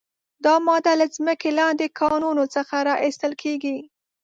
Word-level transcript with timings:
دا 0.45 0.55
ماده 0.67 0.93
له 1.01 1.07
ځمکې 1.15 1.49
لاندې 1.59 1.95
کانونو 1.99 2.43
څخه 2.55 2.75
را 2.87 2.95
ایستل 3.05 3.33
کیږي. 3.43 3.77